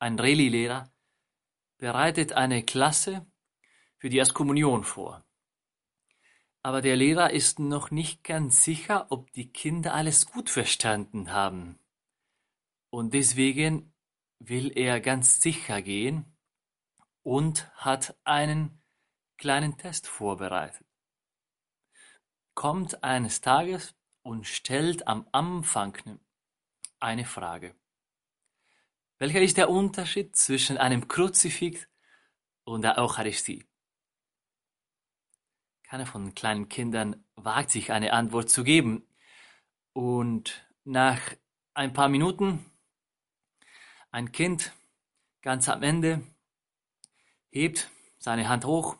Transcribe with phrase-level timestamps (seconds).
[0.00, 0.92] Ein Reli-Lehrer
[1.78, 3.26] bereitet eine Klasse
[3.98, 5.24] für die Erstkommunion vor.
[6.62, 11.78] Aber der Lehrer ist noch nicht ganz sicher, ob die Kinder alles gut verstanden haben.
[12.90, 13.92] Und deswegen
[14.38, 16.36] will er ganz sicher gehen
[17.22, 18.82] und hat einen
[19.36, 20.86] kleinen Test vorbereitet.
[22.54, 26.20] Kommt eines Tages und stellt am Anfang
[26.98, 27.77] eine Frage.
[29.20, 31.88] Welcher ist der Unterschied zwischen einem Kruzifix
[32.62, 33.64] und der Eucharistie?
[35.82, 39.04] Keiner von kleinen Kindern wagt sich eine Antwort zu geben.
[39.92, 41.20] Und nach
[41.74, 42.64] ein paar Minuten
[44.12, 44.72] ein Kind
[45.42, 46.22] ganz am Ende
[47.50, 48.98] hebt seine Hand hoch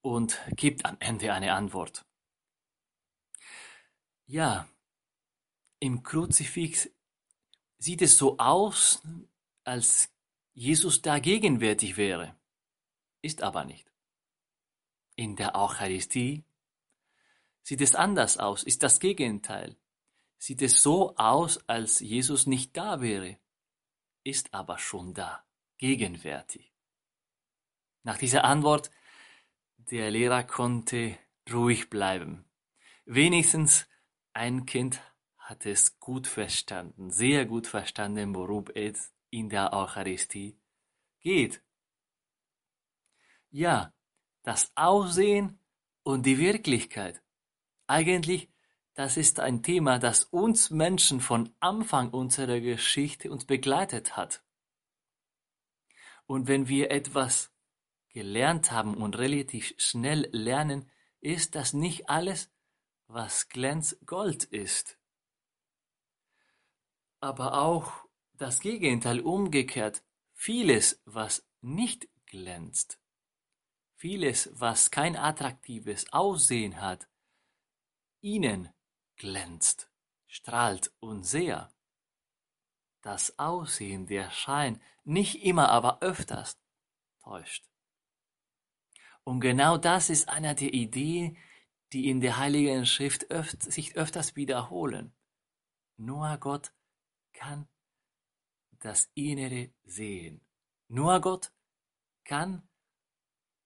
[0.00, 2.04] und gibt am Ende eine Antwort.
[4.26, 4.68] Ja,
[5.80, 6.88] im Kruzifix
[7.84, 9.02] sieht es so aus,
[9.62, 10.10] als
[10.54, 12.34] Jesus da gegenwärtig wäre,
[13.20, 13.92] ist aber nicht.
[15.16, 16.44] In der Eucharistie
[17.62, 19.76] sieht es anders aus, ist das Gegenteil.
[20.38, 23.38] Sieht es so aus, als Jesus nicht da wäre,
[24.22, 25.44] ist aber schon da,
[25.76, 26.72] gegenwärtig.
[28.02, 28.90] Nach dieser Antwort,
[29.76, 31.18] der Lehrer konnte
[31.52, 32.46] ruhig bleiben.
[33.04, 33.86] Wenigstens
[34.32, 35.02] ein Kind
[35.44, 40.58] hat es gut verstanden, sehr gut verstanden, worum es in der Eucharistie
[41.20, 41.62] geht.
[43.50, 43.92] Ja,
[44.42, 45.58] das Aussehen
[46.02, 47.22] und die Wirklichkeit.
[47.86, 48.50] Eigentlich,
[48.94, 54.42] das ist ein Thema, das uns Menschen von Anfang unserer Geschichte uns begleitet hat.
[56.24, 57.52] Und wenn wir etwas
[58.08, 60.90] gelernt haben und relativ schnell lernen,
[61.20, 62.50] ist das nicht alles,
[63.08, 64.98] was glänzt Gold ist.
[67.24, 68.04] Aber auch
[68.34, 70.04] das Gegenteil umgekehrt,
[70.34, 73.00] vieles, was nicht glänzt,
[73.94, 77.08] vieles, was kein attraktives Aussehen hat,
[78.20, 78.68] ihnen
[79.16, 79.90] glänzt,
[80.26, 81.72] strahlt und sehr.
[83.00, 86.58] Das Aussehen, der Schein, nicht immer, aber öfters
[87.22, 87.64] täuscht.
[89.22, 91.38] Und genau das ist einer der Ideen,
[91.94, 95.16] die in der Heiligen Schrift öft, sich öfters wiederholen.
[95.96, 96.74] Nur Gott
[97.34, 97.68] kann
[98.80, 100.40] das Innere sehen.
[100.88, 101.52] Nur Gott
[102.24, 102.66] kann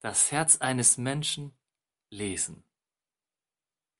[0.00, 1.56] das Herz eines Menschen
[2.10, 2.64] lesen.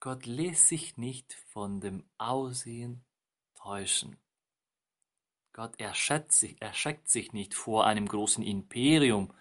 [0.00, 3.04] Gott lässt sich nicht von dem Aussehen
[3.54, 4.16] täuschen.
[5.52, 9.32] Gott erschreckt sich, erschreckt sich nicht vor einem großen Imperium,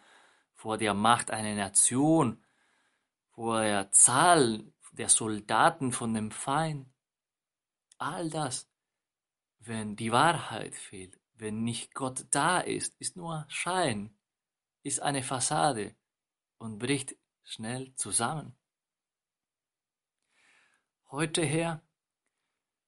[0.55, 2.43] vor der Macht einer Nation,
[3.31, 6.91] vor der Zahl der Soldaten von dem Feind.
[7.97, 8.68] All das,
[9.59, 14.17] wenn die Wahrheit fehlt, wenn nicht Gott da ist, ist nur Schein,
[14.83, 15.95] ist eine Fassade
[16.57, 18.57] und bricht schnell zusammen.
[21.11, 21.81] Heute, Herr,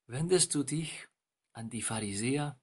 [0.08, 1.08] wendest du dich
[1.54, 2.60] an die Pharisäer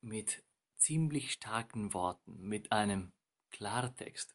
[0.00, 0.44] mit
[0.76, 3.12] ziemlich starken Worten, mit einem
[3.50, 4.34] Klartext.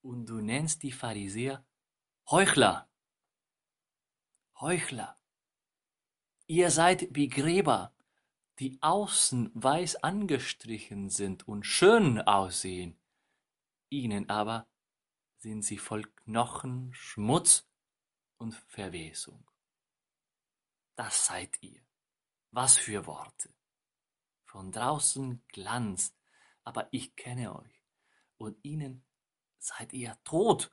[0.00, 1.66] Und du nennst die Pharisäer
[2.30, 2.88] Heuchler.
[4.60, 5.18] Heuchler.
[6.46, 7.93] Ihr seid wie Gräber,
[8.58, 12.98] die außen weiß angestrichen sind und schön aussehen.
[13.90, 14.68] Ihnen aber
[15.38, 17.68] sind sie voll Knochen, Schmutz
[18.38, 19.48] und Verwesung.
[20.96, 21.82] Das seid ihr.
[22.50, 23.52] Was für Worte.
[24.44, 26.14] Von draußen Glanz,
[26.62, 27.82] aber ich kenne euch,
[28.36, 29.04] und ihnen
[29.58, 30.70] seid ihr tot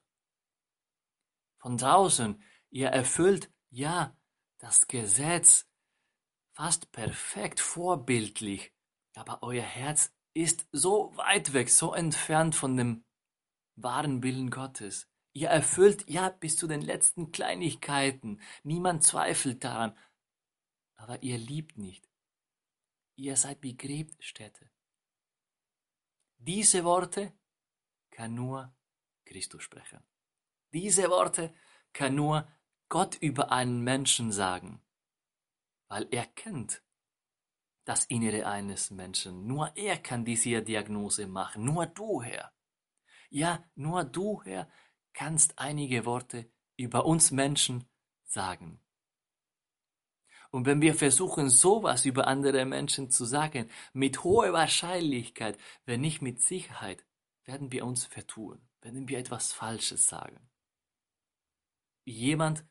[1.61, 4.17] von draußen, ihr erfüllt, ja,
[4.57, 5.69] das Gesetz
[6.61, 8.71] fast perfekt vorbildlich,
[9.15, 13.03] aber euer Herz ist so weit weg, so entfernt von dem
[13.77, 15.09] wahren Willen Gottes.
[15.33, 18.39] Ihr erfüllt, ja, bis zu den letzten Kleinigkeiten.
[18.61, 19.97] Niemand zweifelt daran.
[20.97, 22.07] Aber ihr liebt nicht.
[23.15, 23.75] Ihr seid wie.
[26.37, 27.33] Diese Worte
[28.11, 28.71] kann nur
[29.25, 30.03] Christus sprechen.
[30.73, 31.55] Diese Worte
[31.91, 32.47] kann nur
[32.87, 34.79] Gott über einen Menschen sagen,
[35.91, 36.81] weil er kennt
[37.83, 39.45] das Innere eines Menschen.
[39.45, 41.65] Nur er kann diese Diagnose machen.
[41.65, 42.53] Nur du, Herr.
[43.29, 44.71] Ja, nur du, Herr,
[45.11, 47.89] kannst einige Worte über uns Menschen
[48.23, 48.79] sagen.
[50.51, 56.21] Und wenn wir versuchen, sowas über andere Menschen zu sagen, mit hoher Wahrscheinlichkeit, wenn nicht
[56.21, 57.05] mit Sicherheit,
[57.43, 60.49] werden wir uns vertun, werden wir etwas Falsches sagen.
[62.05, 62.65] Wie jemand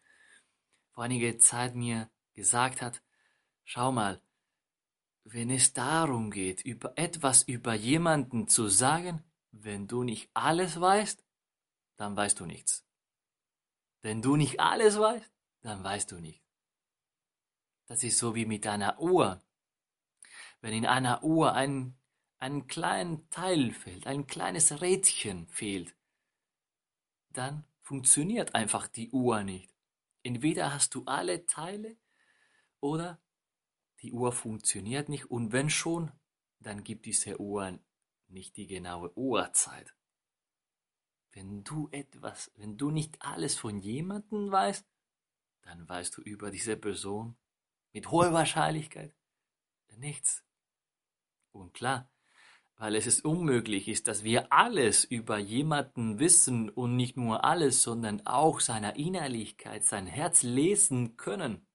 [0.93, 3.02] vor einiger Zeit mir gesagt hat,
[3.70, 4.20] schau mal,
[5.22, 9.22] wenn es darum geht, über etwas über jemanden zu sagen,
[9.52, 11.25] wenn du nicht alles weißt,
[11.96, 12.84] dann weißt du nichts.
[14.02, 15.31] Wenn du nicht alles weißt,
[15.61, 16.44] dann weißt du nichts.
[17.87, 19.40] Das ist so wie mit einer Uhr.
[20.61, 21.96] Wenn in einer Uhr ein,
[22.38, 25.94] ein kleiner Teil fehlt, ein kleines Rädchen fehlt,
[27.28, 29.72] dann funktioniert einfach die Uhr nicht.
[30.25, 31.96] Entweder hast du alle Teile
[32.81, 33.20] oder
[34.02, 36.12] die Uhr funktioniert nicht und wenn schon,
[36.58, 37.79] dann gibt diese Uhr
[38.29, 39.94] nicht die genaue Uhrzeit.
[41.32, 44.87] Wenn du etwas, wenn du nicht alles von jemandem weißt,
[45.62, 47.37] dann weißt du über diese Person
[47.93, 49.14] mit hoher Wahrscheinlichkeit
[50.00, 50.44] nichts.
[51.53, 52.11] Und klar,
[52.76, 57.82] weil es ist unmöglich ist, dass wir alles über jemanden wissen und nicht nur alles,
[57.82, 61.67] sondern auch seiner Innerlichkeit, sein Herz lesen können,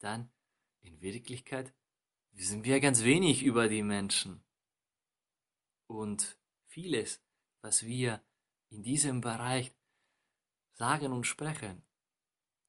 [0.00, 0.30] dann
[0.88, 1.74] in Wirklichkeit
[2.32, 4.42] wissen wir ganz wenig über die Menschen.
[5.86, 7.22] Und vieles,
[7.60, 8.24] was wir
[8.70, 9.74] in diesem Bereich
[10.72, 11.82] sagen und sprechen,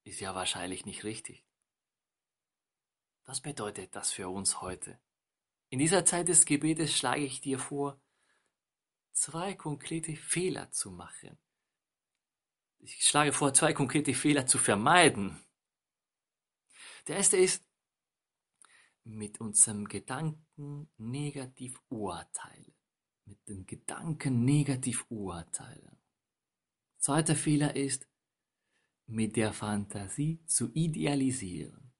[0.04, 1.46] ist ja wahrscheinlich nicht richtig.
[3.26, 5.00] Was bedeutet das für uns heute?
[5.70, 8.02] In dieser Zeit des Gebetes schlage ich dir vor,
[9.12, 11.38] zwei konkrete Fehler zu machen.
[12.80, 15.40] Ich schlage vor, zwei konkrete Fehler zu vermeiden.
[17.08, 17.69] Der erste ist,
[19.16, 22.74] mit unserem Gedanken negativ urteilen.
[23.26, 25.98] Mit den Gedanken negativ urteilen.
[26.98, 28.08] Zweiter Fehler ist,
[29.08, 31.92] mit der Fantasie zu idealisieren.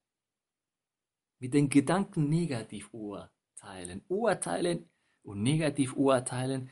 [1.40, 4.04] Mit den Gedanken negativ urteilen.
[4.08, 4.90] Urteilen
[5.24, 6.70] und negativ urteilen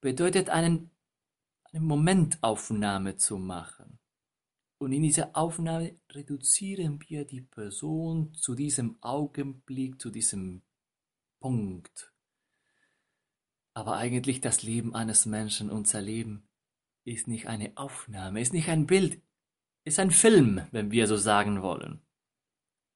[0.00, 0.90] bedeutet einen,
[1.64, 3.98] eine Momentaufnahme zu machen.
[4.82, 10.62] Und in dieser Aufnahme reduzieren wir die Person zu diesem Augenblick, zu diesem
[11.38, 12.12] Punkt.
[13.74, 16.48] Aber eigentlich das Leben eines Menschen, unser Leben,
[17.04, 19.22] ist nicht eine Aufnahme, ist nicht ein Bild,
[19.84, 22.02] ist ein Film, wenn wir so sagen wollen.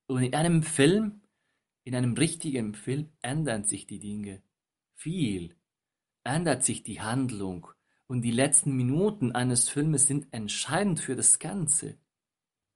[0.08, 1.20] Und in einem Film,
[1.84, 4.42] in einem richtigen Film ändern sich die Dinge.
[4.96, 5.54] Viel
[6.24, 7.68] ändert sich die Handlung,
[8.06, 11.98] und die letzten Minuten eines Filmes sind entscheidend für das Ganze.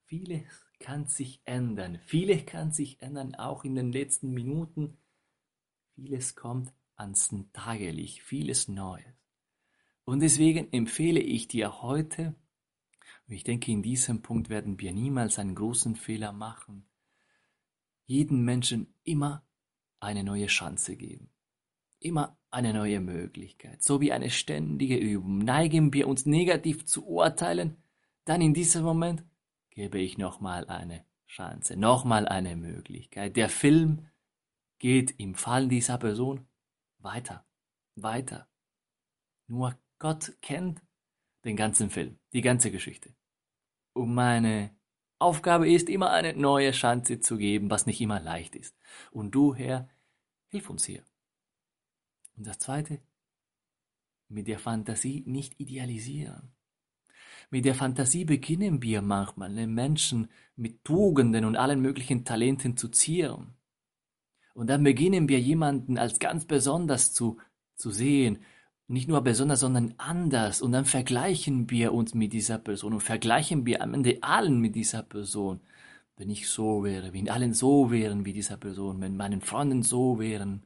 [0.06, 2.00] Vieles kann sich ändern.
[2.04, 4.98] Vieles kann sich ändern, auch in den letzten Minuten.
[5.94, 9.04] Vieles kommt ans Tageslicht, vieles Neues.
[10.04, 12.34] Und deswegen empfehle ich dir heute,
[13.28, 16.88] und ich denke, in diesem Punkt werden wir niemals einen großen Fehler machen,
[18.06, 19.46] jeden Menschen immer
[20.00, 21.30] eine neue Chance geben.
[22.00, 25.38] Immer eine neue Möglichkeit, so wie eine ständige Übung.
[25.38, 27.76] Neigen wir uns negativ zu urteilen,
[28.24, 29.24] dann in diesem Moment
[29.70, 33.36] gebe ich nochmal eine Chance, nochmal eine Möglichkeit.
[33.36, 34.08] Der Film
[34.78, 36.48] geht im Fall dieser Person
[36.98, 37.46] weiter,
[37.94, 38.48] weiter.
[39.46, 40.82] Nur Gott kennt
[41.44, 43.14] den ganzen Film, die ganze Geschichte.
[43.92, 44.74] Und meine
[45.18, 48.76] Aufgabe ist immer eine neue Chance zu geben, was nicht immer leicht ist.
[49.10, 49.88] Und du, Herr,
[50.48, 51.04] hilf uns hier.
[52.40, 53.00] Und das Zweite,
[54.30, 56.52] mit der Fantasie nicht idealisieren.
[57.50, 62.88] Mit der Fantasie beginnen wir manchmal, den Menschen mit Tugenden und allen möglichen Talenten zu
[62.88, 63.52] zieren.
[64.54, 67.36] Und dann beginnen wir jemanden als ganz besonders zu,
[67.74, 68.38] zu sehen.
[68.88, 70.62] Nicht nur besonders, sondern anders.
[70.62, 74.74] Und dann vergleichen wir uns mit dieser Person und vergleichen wir am Ende allen mit
[74.74, 75.60] dieser Person.
[76.16, 80.18] Wenn ich so wäre, wenn allen so wären wie dieser Person, wenn meinen Freunden so
[80.18, 80.64] wären,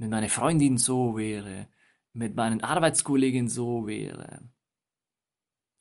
[0.00, 1.68] wenn meine Freundin so wäre,
[2.14, 4.40] mit meinen Arbeitskollegen so wäre.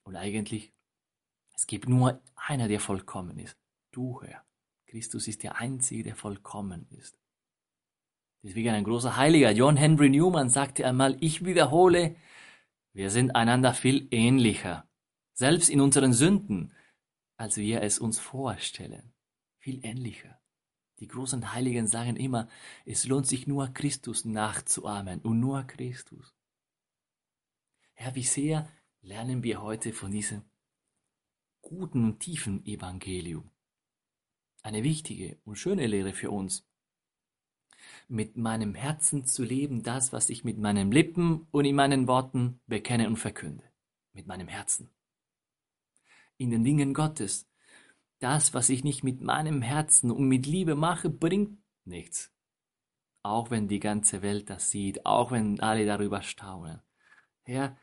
[0.04, 0.74] Und eigentlich,
[1.56, 3.58] es gibt nur einer, der vollkommen ist.
[3.92, 4.46] Du, Herr.
[4.88, 7.18] Christus ist der Einzige, der vollkommen ist.
[8.44, 12.18] Deswegen ein großer Heiliger, John Henry Newman, sagte einmal, ich wiederhole,
[12.92, 14.90] wir sind einander viel ähnlicher,
[15.34, 16.74] selbst in unseren Sünden,
[17.38, 19.14] als wir es uns vorstellen.
[19.60, 20.39] Viel ähnlicher.
[21.00, 22.48] Die großen Heiligen sagen immer,
[22.86, 26.36] es lohnt sich nur Christus nachzuahmen und nur Christus.
[27.94, 28.70] Herr, wie sehr
[29.02, 30.44] lernen wir heute von diesem
[31.62, 33.50] guten und tiefen Evangelium.
[34.62, 36.66] Eine wichtige und schöne Lehre für uns.
[38.08, 42.60] mit meinem Herzen zu leben, das, was ich mit meinen Lippen und in meinen Worten
[42.68, 43.64] bekenne und verkünde.
[44.14, 44.90] Mit meinem Herzen.
[46.38, 47.48] In den Dingen Gottes.
[48.20, 52.32] Das, was ich nicht mit meinem Herzen und mit Liebe mache, bringt nichts.
[53.24, 56.82] Auch wenn die ganze Welt das sieht, auch wenn alle darüber staunen.
[57.44, 57.78] Herr,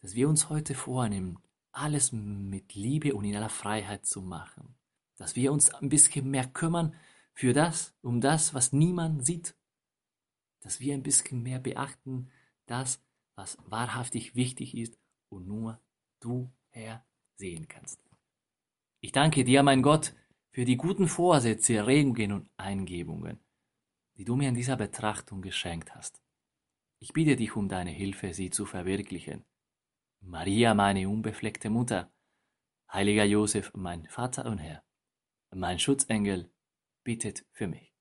[0.00, 1.38] dass wir uns heute vornehmen,
[1.72, 4.74] alles mit Liebe und in aller Freiheit zu machen.
[5.16, 6.94] Dass wir uns ein bisschen mehr kümmern
[7.32, 9.56] für das, um das, was niemand sieht.
[10.60, 12.30] Dass wir ein bisschen mehr beachten,
[12.66, 13.02] das,
[13.34, 14.98] was wahrhaftig wichtig ist
[15.30, 15.80] und nur
[16.20, 17.04] du, Herr,
[17.36, 18.01] sehen kannst.
[19.04, 20.14] Ich danke dir, mein Gott,
[20.52, 23.40] für die guten Vorsätze, Regungen und Eingebungen,
[24.16, 26.22] die du mir in dieser Betrachtung geschenkt hast.
[27.00, 29.44] Ich bitte dich um deine Hilfe, sie zu verwirklichen.
[30.20, 32.12] Maria, meine unbefleckte Mutter,
[32.92, 34.84] heiliger Josef, mein Vater und Herr,
[35.50, 36.52] mein Schutzengel,
[37.02, 37.91] bittet für mich.